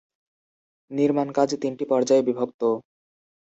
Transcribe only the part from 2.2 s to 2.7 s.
বিভক্ত।